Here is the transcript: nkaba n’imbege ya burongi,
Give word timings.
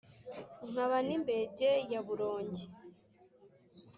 nkaba 0.69 0.97
n’imbege 1.07 1.69
ya 1.91 2.01
burongi, 2.05 2.65